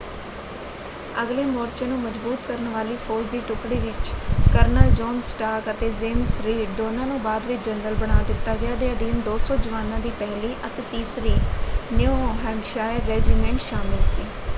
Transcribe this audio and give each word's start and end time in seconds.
ਅਗਲੇ 1.21 1.43
ਮੋਰਚੇ 1.45 1.85
ਨੂੰ 1.85 1.97
ਮਜਬੂਤ 1.99 2.45
ਕਰਨ 2.47 2.67
ਵਾਲੀ 2.69 2.95
ਫੌਜ 2.99 3.25
ਦੀ 3.31 3.41
ਟੁਕੜੀ 3.47 3.77
ਵਿੱਚ 3.79 4.11
ਕਰਨਲ 4.53 4.89
ਜੋਨ 4.93 5.21
ਸਟਾਰਕ 5.23 5.69
ਅਤੇ 5.71 5.89
ਜੇਮਜ਼ 5.99 6.39
ਰੀਡ 6.41 6.69
ਦੋਨਾਂ 6.77 7.05
ਨੂੰ 7.07 7.21
ਬਾਅਦ 7.23 7.45
ਵਿੱਚ 7.45 7.61
ਜਨਰਲ 7.65 7.95
ਬਣਾ 7.97 8.21
ਦਿੱਤਾ 8.27 8.55
ਗਿਆ 8.57 8.75
ਦੇ 8.77 8.91
ਅਧੀਨ 8.91 9.21
200 9.29 9.57
ਜਵਾਨਾਂ 9.59 9.99
ਦੀ 9.99 10.11
ਪਹਿਲੀ 10.19 10.53
ਅਤੇ 10.67 10.83
ਤੀਸਰੀ 10.91 11.35
ਨਿਊ 11.93 12.15
ਹੈਂਪਸ਼ਾਇਰ 12.43 13.01
ਰੈਜੀਮੈਂਟ 13.07 13.59
ਸ਼ਾਮਲ 13.61 14.03
ਸੀ। 14.15 14.25